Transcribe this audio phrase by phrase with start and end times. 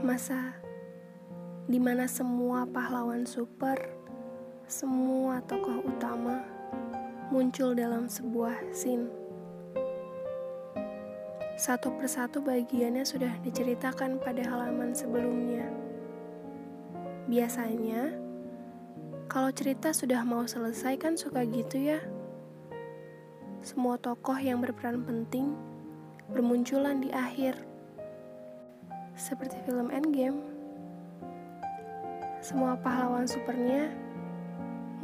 [0.00, 0.56] masa
[1.68, 3.76] di mana semua pahlawan super,
[4.64, 6.40] semua tokoh utama
[7.30, 9.06] muncul dalam sebuah scene.
[11.60, 15.68] Satu persatu bagiannya sudah diceritakan pada halaman sebelumnya.
[17.28, 18.16] Biasanya,
[19.30, 22.00] kalau cerita sudah mau selesai kan suka gitu ya.
[23.60, 25.54] Semua tokoh yang berperan penting
[26.32, 27.69] bermunculan di akhir.
[29.20, 30.40] Seperti film Endgame.
[32.40, 33.92] Semua pahlawan supernya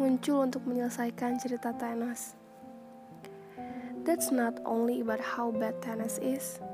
[0.00, 2.32] muncul untuk menyelesaikan cerita Thanos.
[4.08, 6.64] That's not only about how bad Thanos is,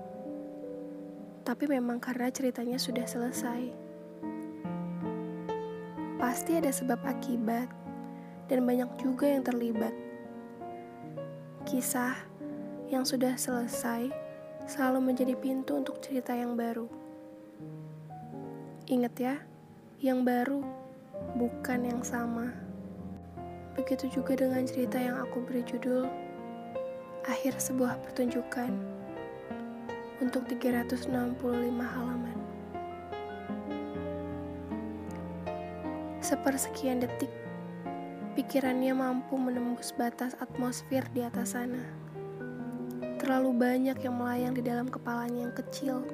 [1.42, 3.74] tapi memang karena ceritanya sudah selesai.
[6.22, 7.66] Pasti ada sebab akibat,
[8.47, 9.91] dan banyak juga yang terlibat.
[11.66, 12.14] Kisah
[12.86, 14.14] yang sudah selesai
[14.70, 17.02] selalu menjadi pintu untuk cerita yang baru.
[18.93, 19.41] Ingat ya,
[20.05, 20.61] yang baru
[21.41, 22.53] bukan yang sama.
[23.73, 26.05] Begitu juga dengan cerita yang aku beri judul
[27.25, 28.69] akhir sebuah pertunjukan
[30.20, 31.09] untuk 365
[31.81, 32.37] halaman.
[36.20, 37.33] Sepersekian detik,
[38.37, 41.81] pikirannya mampu menembus batas atmosfer di atas sana.
[43.17, 46.05] Terlalu banyak yang melayang di dalam kepalanya yang kecil.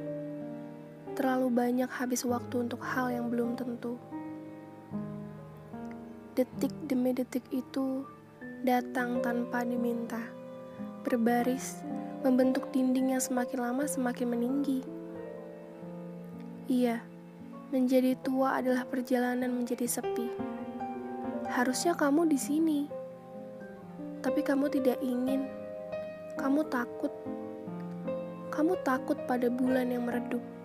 [1.18, 3.98] Terlalu banyak habis waktu untuk hal yang belum tentu.
[6.38, 8.06] Detik demi detik itu
[8.62, 10.38] datang tanpa diminta
[11.02, 11.82] berbaris,
[12.22, 14.84] membentuk dinding yang semakin lama semakin meninggi.
[16.68, 17.00] Iya,
[17.72, 20.28] menjadi tua adalah perjalanan menjadi sepi.
[21.48, 22.80] Harusnya kamu di sini,
[24.20, 25.48] tapi kamu tidak ingin.
[26.36, 27.10] Kamu takut.
[28.52, 30.57] Kamu takut pada bulan yang meredup.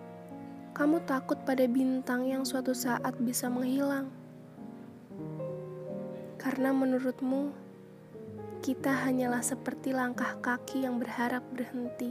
[0.74, 4.10] Kamu takut pada bintang yang suatu saat bisa menghilang.
[6.42, 7.54] Karena menurutmu,
[8.66, 12.10] kita hanyalah seperti langkah kaki yang berharap berhenti.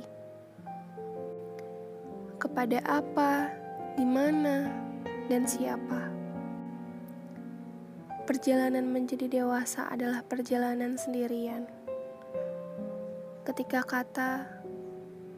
[2.39, 3.51] Kepada apa,
[3.99, 4.71] di mana,
[5.27, 6.07] dan siapa?
[8.23, 11.67] Perjalanan menjadi dewasa adalah perjalanan sendirian.
[13.43, 14.47] Ketika kata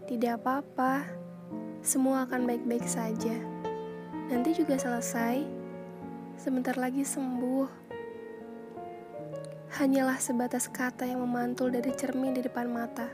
[0.04, 1.23] "tidak apa-apa",
[1.84, 3.36] semua akan baik-baik saja.
[4.32, 5.44] Nanti juga selesai,
[6.40, 7.68] sebentar lagi sembuh
[9.76, 13.12] hanyalah sebatas kata yang memantul dari cermin di depan mata.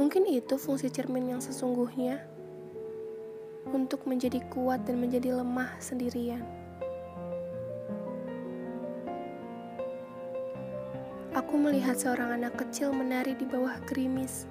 [0.00, 2.24] Mungkin itu fungsi cermin yang sesungguhnya
[3.68, 6.40] untuk menjadi kuat dan menjadi lemah sendirian.
[11.36, 14.48] Aku melihat seorang anak kecil menari di bawah gerimis.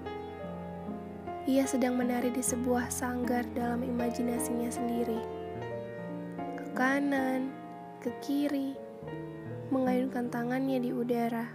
[1.50, 5.18] Ia sedang menari di sebuah sanggar dalam imajinasinya sendiri.
[6.53, 7.50] Ke kanan,
[7.97, 8.78] ke kiri,
[9.74, 11.50] mengayunkan tangannya di udara.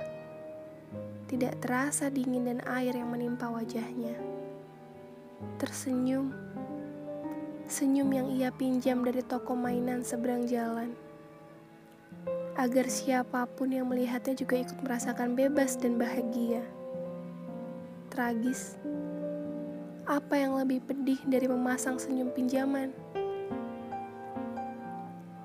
[1.31, 4.19] Tidak terasa dingin dan air yang menimpa wajahnya.
[5.63, 6.35] Tersenyum,
[7.71, 10.99] senyum yang ia pinjam dari toko mainan seberang jalan.
[12.59, 16.67] Agar siapa pun yang melihatnya juga ikut merasakan bebas dan bahagia.
[18.11, 18.81] Tragis,
[20.07, 22.95] apa yang lebih pedih dari memasang senyum pinjaman?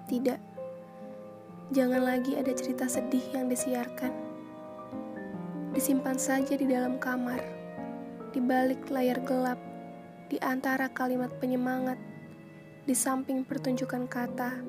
[0.05, 0.51] Tidak
[1.71, 4.11] Jangan lagi ada cerita sedih yang disiarkan.
[5.71, 7.39] Disimpan saja di dalam kamar,
[8.35, 9.55] di balik layar gelap,
[10.27, 11.95] di antara kalimat penyemangat,
[12.83, 14.59] di samping pertunjukan kata,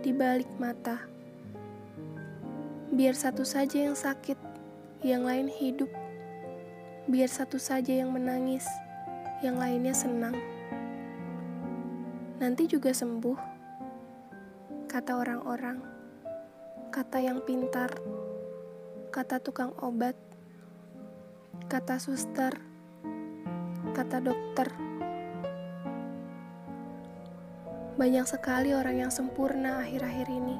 [0.00, 1.04] di balik mata.
[2.88, 4.40] Biar satu saja yang sakit,
[5.04, 5.92] yang lain hidup.
[7.04, 8.64] Biar satu saja yang menangis,
[9.44, 10.36] yang lainnya senang.
[12.40, 13.38] Nanti juga sembuh,
[14.88, 15.96] kata orang-orang
[16.96, 17.92] kata yang pintar,
[19.12, 20.16] kata tukang obat,
[21.68, 22.56] kata suster,
[23.92, 24.72] kata dokter.
[28.00, 30.56] Banyak sekali orang yang sempurna akhir-akhir ini.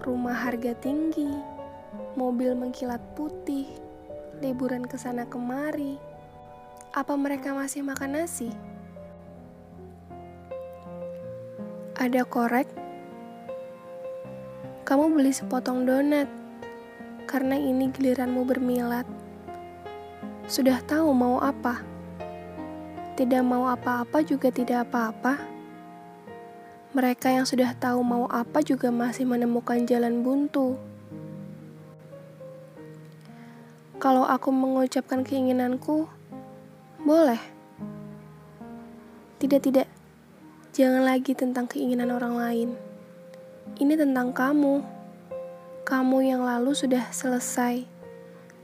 [0.00, 1.36] Rumah harga tinggi,
[2.16, 3.68] mobil mengkilat putih,
[4.40, 6.00] liburan ke sana kemari.
[6.96, 8.48] Apa mereka masih makan nasi?
[11.98, 12.68] Ada korek
[14.88, 16.32] kamu beli sepotong donat
[17.28, 19.04] karena ini giliranmu bermilat.
[20.48, 21.84] Sudah tahu mau apa?
[23.12, 25.44] Tidak mau apa-apa juga tidak apa-apa.
[26.96, 30.80] Mereka yang sudah tahu mau apa juga masih menemukan jalan buntu.
[34.00, 36.08] Kalau aku mengucapkan keinginanku,
[37.08, 37.40] boleh.
[39.40, 39.88] Tidak, tidak,
[40.78, 42.68] Jangan lagi tentang keinginan orang lain.
[43.82, 44.78] Ini tentang kamu.
[45.82, 47.82] Kamu yang lalu sudah selesai.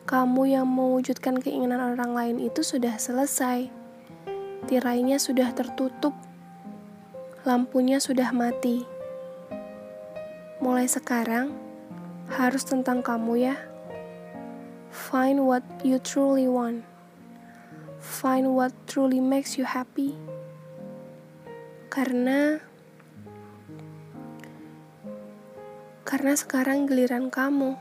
[0.07, 3.67] Kamu yang mewujudkan keinginan orang lain itu sudah selesai.
[4.71, 6.15] Tirainya sudah tertutup.
[7.43, 8.87] Lampunya sudah mati.
[10.63, 11.51] Mulai sekarang
[12.31, 13.59] harus tentang kamu ya.
[14.95, 16.94] Find what you truly want.
[18.05, 20.13] Find what truly makes you happy
[21.89, 22.61] karena
[26.05, 27.81] karena sekarang giliran kamu.